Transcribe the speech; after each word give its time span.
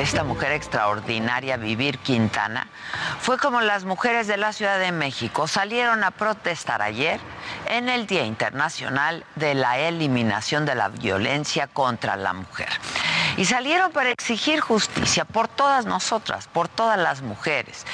esta 0.00 0.24
mujer 0.24 0.52
extraordinaria, 0.52 1.58
Vivir 1.58 1.98
Quintana, 1.98 2.68
fue 3.20 3.36
como 3.36 3.60
las 3.60 3.84
mujeres 3.84 4.26
de 4.26 4.38
la 4.38 4.54
Ciudad 4.54 4.78
de 4.78 4.92
México 4.92 5.46
salieron 5.46 6.02
a 6.04 6.10
protestar 6.10 6.80
ayer 6.80 7.20
en 7.66 7.90
el 7.90 8.06
Día 8.06 8.24
Internacional 8.24 9.24
de 9.36 9.54
la 9.54 9.78
Eliminación 9.78 10.64
de 10.64 10.74
la 10.74 10.88
Violencia 10.88 11.66
contra 11.66 12.16
la 12.16 12.32
Mujer. 12.32 12.70
Y 13.36 13.44
salieron 13.44 13.92
para 13.92 14.08
exigir 14.10 14.60
justicia 14.60 15.26
por 15.26 15.48
todas 15.48 15.84
nosotras, 15.84 16.48
por 16.48 16.68
todas 16.68 16.98
las 16.98 17.20
mujeres, 17.20 17.84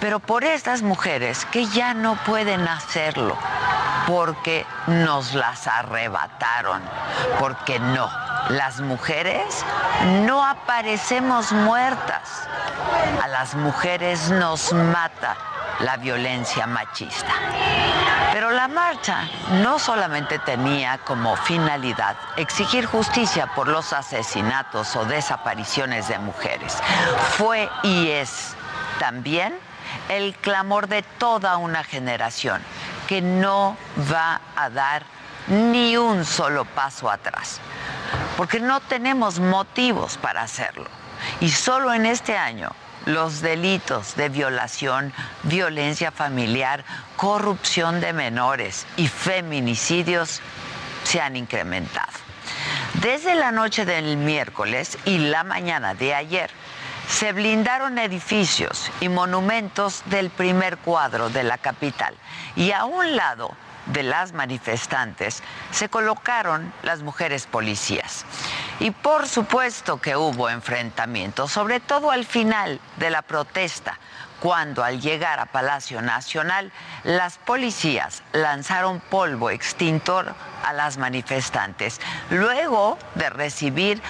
pero 0.00 0.20
por 0.20 0.44
estas 0.44 0.82
mujeres 0.82 1.44
que 1.46 1.66
ya 1.66 1.92
no 1.92 2.16
pueden 2.24 2.68
hacerlo, 2.68 3.36
porque 4.06 4.64
nos 4.86 5.34
las 5.34 5.66
arrebataron, 5.66 6.82
porque 7.40 7.80
no 7.80 8.27
las 8.50 8.80
mujeres 8.80 9.64
no 10.24 10.44
aparecemos 10.44 11.52
muertas. 11.52 12.48
A 13.22 13.28
las 13.28 13.54
mujeres 13.54 14.30
nos 14.30 14.72
mata 14.72 15.36
la 15.80 15.96
violencia 15.96 16.66
machista. 16.66 17.32
Pero 18.32 18.50
la 18.50 18.68
marcha 18.68 19.28
no 19.62 19.78
solamente 19.78 20.38
tenía 20.38 20.98
como 20.98 21.36
finalidad 21.36 22.16
exigir 22.36 22.86
justicia 22.86 23.48
por 23.54 23.68
los 23.68 23.92
asesinatos 23.92 24.96
o 24.96 25.04
desapariciones 25.04 26.08
de 26.08 26.18
mujeres, 26.18 26.76
fue 27.36 27.68
y 27.82 28.10
es 28.10 28.54
también 28.98 29.58
el 30.08 30.34
clamor 30.36 30.88
de 30.88 31.02
toda 31.02 31.56
una 31.56 31.84
generación 31.84 32.62
que 33.06 33.20
no 33.20 33.76
va 34.12 34.40
a 34.56 34.70
dar 34.70 35.04
ni 35.48 35.96
un 35.96 36.24
solo 36.24 36.64
paso 36.64 37.10
atrás 37.10 37.60
porque 38.38 38.60
no 38.60 38.78
tenemos 38.78 39.40
motivos 39.40 40.16
para 40.16 40.42
hacerlo. 40.42 40.86
Y 41.40 41.50
solo 41.50 41.92
en 41.92 42.06
este 42.06 42.38
año 42.38 42.70
los 43.04 43.40
delitos 43.40 44.14
de 44.14 44.28
violación, 44.28 45.12
violencia 45.42 46.12
familiar, 46.12 46.84
corrupción 47.16 48.00
de 48.00 48.12
menores 48.12 48.86
y 48.96 49.08
feminicidios 49.08 50.40
se 51.02 51.20
han 51.20 51.34
incrementado. 51.34 52.12
Desde 53.02 53.34
la 53.34 53.50
noche 53.50 53.84
del 53.84 54.16
miércoles 54.16 54.98
y 55.04 55.18
la 55.18 55.42
mañana 55.42 55.94
de 55.94 56.14
ayer, 56.14 56.48
se 57.08 57.32
blindaron 57.32 57.98
edificios 57.98 58.92
y 59.00 59.08
monumentos 59.08 60.02
del 60.04 60.30
primer 60.30 60.78
cuadro 60.78 61.28
de 61.28 61.42
la 61.42 61.58
capital. 61.58 62.14
Y 62.54 62.70
a 62.70 62.84
un 62.84 63.16
lado 63.16 63.56
de 63.92 64.02
las 64.02 64.32
manifestantes 64.32 65.42
se 65.70 65.88
colocaron 65.88 66.72
las 66.82 67.02
mujeres 67.02 67.46
policías. 67.46 68.24
Y 68.80 68.90
por 68.90 69.26
supuesto 69.26 70.00
que 70.00 70.16
hubo 70.16 70.48
enfrentamientos, 70.48 71.50
sobre 71.52 71.80
todo 71.80 72.10
al 72.10 72.24
final 72.24 72.80
de 72.96 73.10
la 73.10 73.22
protesta, 73.22 73.98
cuando 74.40 74.84
al 74.84 75.00
llegar 75.00 75.40
a 75.40 75.46
Palacio 75.46 76.00
Nacional 76.00 76.70
las 77.02 77.38
policías 77.38 78.22
lanzaron 78.32 79.00
polvo 79.00 79.50
extintor 79.50 80.34
a 80.64 80.72
las 80.72 80.96
manifestantes, 80.96 82.00
luego 82.30 82.98
de 83.16 83.30
recibir 83.30 84.00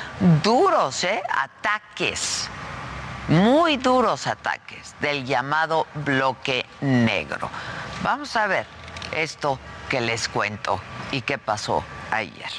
duros 0.42 1.02
¿eh? 1.04 1.22
ataques, 1.30 2.48
muy 3.28 3.78
duros 3.78 4.26
ataques 4.26 4.94
del 5.00 5.24
llamado 5.24 5.86
bloque 5.94 6.66
negro. 6.80 7.48
Vamos 8.02 8.36
a 8.36 8.46
ver 8.46 8.77
esto 9.12 9.58
que 9.88 10.00
les 10.00 10.28
cuento 10.28 10.80
y 11.10 11.22
qué 11.22 11.38
pasó 11.38 11.84
ayer. 12.10 12.50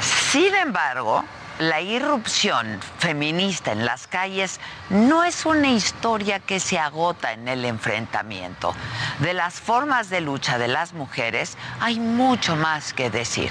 Sin 0.00 0.54
embargo, 0.54 1.24
la 1.58 1.80
irrupción 1.80 2.80
feminista 2.98 3.72
en 3.72 3.86
las 3.86 4.06
calles 4.06 4.60
no 4.90 5.24
es 5.24 5.46
una 5.46 5.68
historia 5.68 6.38
que 6.38 6.60
se 6.60 6.78
agota 6.78 7.32
en 7.32 7.48
el 7.48 7.64
enfrentamiento. 7.64 8.74
De 9.20 9.32
las 9.32 9.54
formas 9.54 10.10
de 10.10 10.20
lucha 10.20 10.58
de 10.58 10.68
las 10.68 10.92
mujeres 10.92 11.56
hay 11.80 11.98
mucho 11.98 12.56
más 12.56 12.92
que 12.92 13.10
decir. 13.10 13.50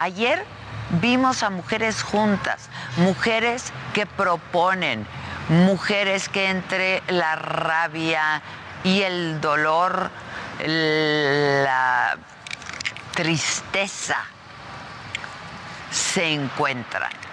Ayer 0.00 0.44
vimos 1.00 1.42
a 1.42 1.50
mujeres 1.50 2.02
juntas, 2.02 2.68
mujeres 2.96 3.72
que 3.92 4.06
proponen, 4.06 5.06
mujeres 5.48 6.28
que 6.28 6.50
entre 6.50 7.02
la 7.08 7.36
rabia 7.36 8.42
y 8.82 9.02
el 9.02 9.40
dolor, 9.40 10.10
la 10.66 12.16
tristeza, 13.14 14.18
se 15.90 16.32
encuentran 16.32 17.23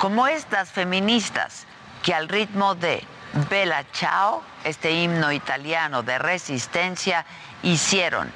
como 0.00 0.26
estas 0.26 0.70
feministas 0.70 1.66
que 2.02 2.14
al 2.14 2.26
ritmo 2.26 2.74
de 2.74 3.04
Bella 3.50 3.84
Ciao, 3.92 4.42
este 4.64 4.92
himno 4.92 5.30
italiano 5.30 6.02
de 6.02 6.18
resistencia, 6.18 7.26
hicieron 7.62 8.32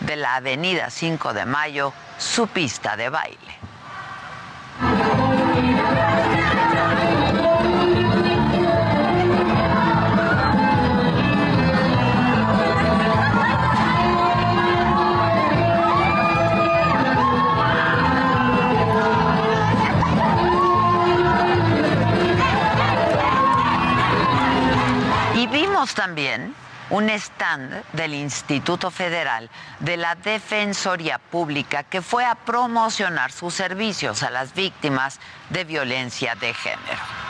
de 0.00 0.16
la 0.16 0.34
Avenida 0.34 0.90
5 0.90 1.32
de 1.32 1.46
Mayo 1.46 1.92
su 2.18 2.48
pista 2.48 2.96
de 2.96 3.08
baile. 3.08 3.56
También 25.94 26.54
un 26.90 27.10
stand 27.10 27.84
del 27.92 28.14
Instituto 28.14 28.90
Federal 28.90 29.50
de 29.80 29.96
la 29.96 30.14
Defensoría 30.14 31.18
Pública 31.18 31.82
que 31.82 32.02
fue 32.02 32.24
a 32.24 32.34
promocionar 32.34 33.32
sus 33.32 33.54
servicios 33.54 34.22
a 34.22 34.30
las 34.30 34.54
víctimas 34.54 35.18
de 35.50 35.64
violencia 35.64 36.34
de 36.36 36.54
género. 36.54 37.25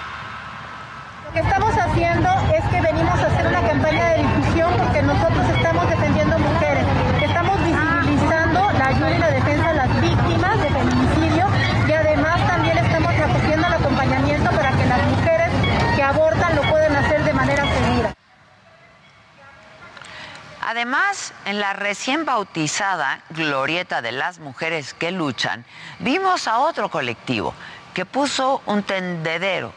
Además, 20.66 21.32
en 21.44 21.60
la 21.60 21.74
recién 21.74 22.24
bautizada 22.24 23.22
Glorieta 23.30 24.02
de 24.02 24.10
las 24.10 24.40
Mujeres 24.40 24.94
que 24.94 25.12
Luchan, 25.12 25.64
vimos 26.00 26.48
a 26.48 26.58
otro 26.58 26.90
colectivo 26.90 27.54
que 27.94 28.04
puso 28.04 28.60
un 28.66 28.82
tendedero, 28.82 29.72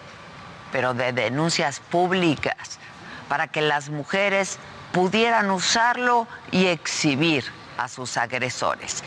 pero 0.72 0.96
de 0.96 1.14
denuncias 1.14 1.80
públicas, 1.80 2.80
para 3.28 3.46
que 3.46 3.62
las 3.62 3.90
mujeres 3.90 4.58
pudieran 4.92 5.52
usarlo 5.52 6.28
y 6.50 6.66
exhibir 6.66 7.46
a 7.78 7.88
sus 7.88 8.18
agresores. 8.18 9.04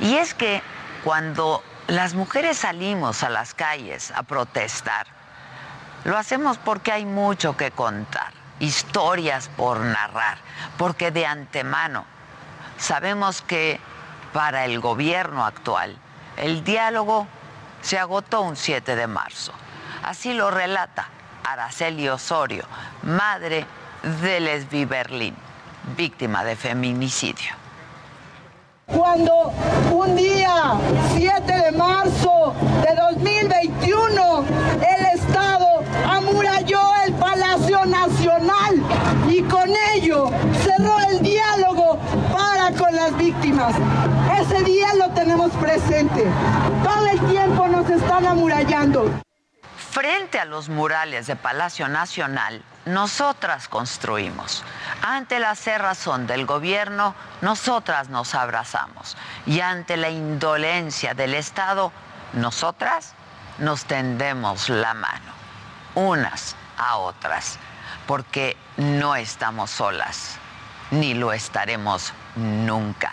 Y 0.00 0.16
es 0.16 0.32
que 0.32 0.62
cuando 1.04 1.62
las 1.88 2.14
mujeres 2.14 2.56
salimos 2.56 3.22
a 3.22 3.28
las 3.28 3.52
calles 3.52 4.12
a 4.12 4.22
protestar, 4.22 5.06
lo 6.04 6.16
hacemos 6.16 6.56
porque 6.56 6.90
hay 6.90 7.04
mucho 7.04 7.54
que 7.54 7.70
contar, 7.70 8.32
historias 8.60 9.48
por 9.56 9.80
narrar, 9.80 10.38
porque 10.76 11.10
de 11.10 11.26
antemano 11.26 12.04
sabemos 12.78 13.42
que 13.42 13.80
para 14.32 14.64
el 14.64 14.80
gobierno 14.80 15.44
actual 15.44 15.96
el 16.36 16.64
diálogo 16.64 17.26
se 17.82 17.98
agotó 17.98 18.42
un 18.42 18.56
7 18.56 18.96
de 18.96 19.06
marzo. 19.06 19.52
Así 20.02 20.32
lo 20.32 20.50
relata 20.50 21.08
Araceli 21.44 22.08
Osorio, 22.08 22.64
madre 23.02 23.66
de 24.22 24.40
Lesbi 24.40 24.84
Berlín, 24.84 25.34
víctima 25.96 26.44
de 26.44 26.56
feminicidio. 26.56 27.52
Cuando 28.86 29.52
un 29.92 30.16
día, 30.16 30.74
7 31.14 31.52
de 31.52 31.72
2021, 32.96 34.44
el 34.76 35.06
Estado 35.18 35.82
amuralló 36.08 36.80
el 37.04 37.12
Palacio 37.14 37.84
Nacional 37.84 38.82
y 39.28 39.42
con 39.42 39.68
ello 39.94 40.30
cerró 40.62 40.98
el 41.10 41.20
diálogo 41.22 41.98
para 42.32 42.72
con 42.76 42.94
las 42.94 43.14
víctimas. 43.16 43.74
Lo 44.98 45.08
tenemos 45.10 45.52
presente. 45.52 46.24
Todo 46.82 47.06
el 47.06 47.20
tiempo 47.28 47.68
nos 47.68 47.88
están 47.88 48.26
amurallando. 48.26 49.08
Frente 49.76 50.40
a 50.40 50.44
los 50.44 50.68
murales 50.68 51.28
de 51.28 51.36
Palacio 51.36 51.86
Nacional, 51.88 52.64
nosotras 52.84 53.68
construimos. 53.68 54.64
Ante 55.02 55.38
la 55.38 55.54
cerrazón 55.54 56.26
del 56.26 56.46
gobierno, 56.46 57.14
nosotras 57.40 58.08
nos 58.08 58.34
abrazamos. 58.34 59.16
Y 59.46 59.60
ante 59.60 59.96
la 59.96 60.10
indolencia 60.10 61.14
del 61.14 61.34
Estado, 61.34 61.92
nosotras 62.32 63.14
nos 63.58 63.84
tendemos 63.84 64.68
la 64.68 64.94
mano, 64.94 65.32
unas 65.94 66.56
a 66.76 66.96
otras, 66.96 67.58
porque 68.08 68.56
no 68.76 69.14
estamos 69.14 69.70
solas, 69.70 70.38
ni 70.90 71.14
lo 71.14 71.32
estaremos 71.32 72.12
nunca. 72.34 73.12